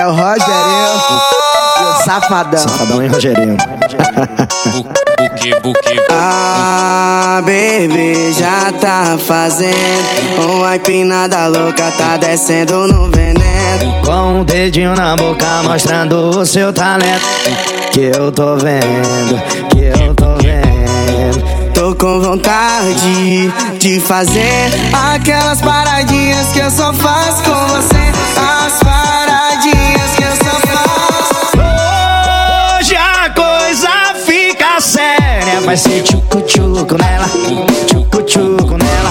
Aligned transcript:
É 0.00 0.06
o 0.06 0.12
Rogerinho 0.12 0.40
e 1.78 1.82
o 1.82 2.04
Safadão. 2.04 2.58
Safadão 2.58 3.02
e 3.02 3.08
Rogerinho. 3.08 3.56
Ah, 6.10 7.42
baby, 7.42 8.32
já 8.32 8.72
tá 8.80 9.18
fazendo 9.18 10.56
Uma 10.56 10.76
empinada 10.76 11.46
louca, 11.48 11.92
tá 11.98 12.16
descendo 12.16 12.88
no 12.88 13.10
veneno 13.10 14.00
Com 14.02 14.40
um 14.40 14.44
dedinho 14.44 14.96
na 14.96 15.14
boca 15.16 15.62
mostrando 15.64 16.30
o 16.30 16.46
seu 16.46 16.72
talento. 16.72 17.26
Que 17.92 18.10
eu 18.16 18.32
tô 18.32 18.56
vendo, 18.56 19.38
que 19.68 19.84
eu 19.84 20.14
tô 20.14 20.34
vendo. 20.36 21.70
Tô 21.74 21.94
com 21.94 22.20
vontade 22.20 23.52
de 23.78 24.00
fazer 24.00 24.70
Aquelas 25.12 25.60
paradinhas 25.60 26.46
que 26.54 26.60
eu 26.60 26.70
só 26.70 26.90
faço 26.94 27.42
com 27.42 27.66
você 27.68 28.12
As 28.66 28.82
Vai 35.70 35.76
ser 35.76 36.02
tchucu-tchucu 36.02 36.96
nela, 36.98 37.30
tchucu-tchucu 37.86 38.76
nela. 38.76 39.10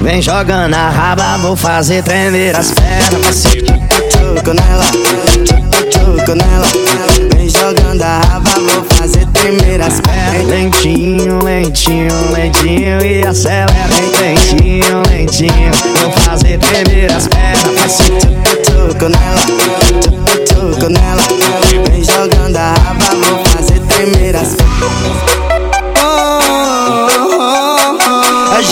Vem 0.00 0.20
jogando 0.20 0.74
a 0.74 0.90
raba, 0.90 1.38
vou 1.38 1.54
fazer 1.54 2.02
tremer 2.02 2.56
as 2.56 2.72
pernas. 2.72 3.22
Vai 3.22 3.32
ser 3.32 3.62
Tchucu 3.62 4.52
nela, 4.52 4.84
tchucu 5.90 6.34
nela 6.34 6.66
Vem 7.36 7.48
jogando 7.48 8.02
a 8.02 8.18
raba, 8.18 8.50
vou 8.50 8.84
fazer 8.96 9.24
tremer 9.26 9.80
as 9.80 10.00
pernas 10.00 10.44
lentinho, 10.48 11.38
lentinho, 11.44 12.32
lentinho 12.32 13.06
e 13.06 13.24
acelera. 13.24 13.70
Lentinho, 14.20 15.02
lentinho, 15.08 15.70
vou 16.00 16.10
fazer 16.24 16.58
tremer 16.58 17.12
as 17.12 17.28
pernas. 17.28 17.78
Vai 17.78 17.88
ser 17.88 18.18
Tchucu 18.64 19.08
nela, 19.08 19.40
tchucu 20.46 20.88
nela 20.88 21.22
Vem 21.88 22.02
jogando 22.02 22.56
a 22.56 22.72
raba, 22.72 23.14
vou 23.24 23.44
fazer 23.46 23.78
tremer 23.82 24.34
as 24.34 24.56
Oh, 24.84 25.41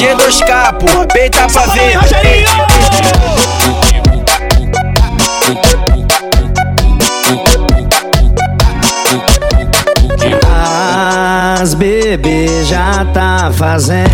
G2K, 0.01 0.79
porra, 0.79 1.07
peita 1.09 1.47
pra 1.47 1.67
ver. 1.67 1.99
As 11.61 11.75
bebê 11.75 12.65
já 12.65 13.05
tá 13.13 13.53
fazendo 13.55 14.09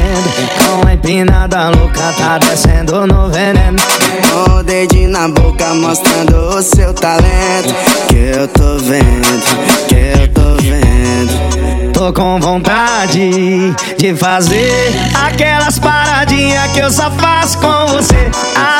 Com 0.58 0.88
a 0.88 0.94
empinada 0.94 1.68
louca 1.68 2.12
tá 2.18 2.38
descendo 2.38 3.06
no 3.06 3.28
veneno. 3.28 3.78
Com 4.28 4.54
o 4.54 4.62
dedinho 4.64 5.10
na 5.10 5.28
boca 5.28 5.72
mostrando 5.72 6.34
o 6.56 6.62
seu 6.62 6.92
talento. 6.92 7.72
Que 8.08 8.36
eu 8.36 8.48
tô 8.48 8.76
vendo, 8.78 9.86
que 9.86 9.94
eu 9.94 10.28
tô 10.32 10.60
vendo 10.60 11.55
Tô 12.06 12.12
com 12.12 12.38
vontade 12.38 13.74
de 13.98 14.14
fazer 14.14 14.92
Aquelas 15.26 15.76
paradinhas 15.76 16.70
que 16.70 16.78
eu 16.78 16.88
só 16.88 17.10
faço 17.10 17.58
com 17.58 17.86
você. 17.88 18.30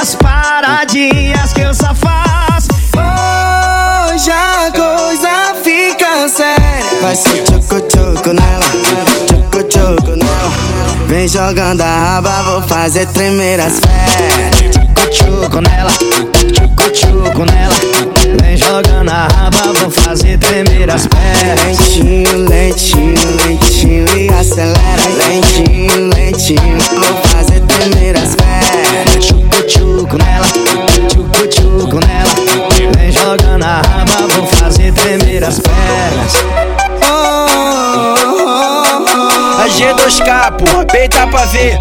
As 0.00 0.14
paradinhas 0.14 1.52
que 1.52 1.60
eu 1.60 1.74
só 1.74 1.92
faço. 1.92 2.68
Hoje 2.94 4.30
a 4.30 4.70
coisa 4.70 5.56
fica 5.64 6.28
séria. 6.28 7.00
Vai 7.02 7.16
ser 7.16 7.42
tchucu-tchucu 7.42 8.32
nela, 8.32 8.64
tchucu-tchucu 9.26 10.16
nela. 10.16 10.52
Vem 11.08 11.26
jogando 11.26 11.80
a 11.80 11.98
raba, 11.98 12.42
vou 12.44 12.62
fazer 12.62 13.06
tremer 13.06 13.58
as 13.58 13.80
pernas. 13.80 14.86
Tchucu 15.10 15.60
nela, 15.62 15.90
tchucu-tchucu 15.90 17.44
nela. 17.44 17.74
Vem 18.40 18.56
jogando 18.56 19.10
a 19.10 19.26
raba, 19.26 19.72
vou 19.80 19.90
fazer 19.90 20.38
tremer 20.38 20.88
as 20.88 21.08
pernas 21.08 21.75
jogando 33.96 34.10
a 34.10 34.20
raba, 34.20 34.34
vou 34.34 34.46
fazer 34.46 34.92
tremer 34.92 35.44
as 35.44 35.58
pernas. 35.60 36.32
A 39.58 39.68
G2K, 39.68 40.52
porra, 40.52 40.84
peita 40.86 41.26
pra 41.26 41.44
ver. 41.46 41.78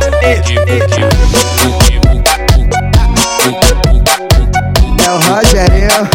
É 5.03 5.12
o 5.12 5.18
Rogerinho 5.18 6.09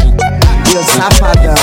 e 0.72 0.76
o 0.76 0.84
Safadão 0.84 1.59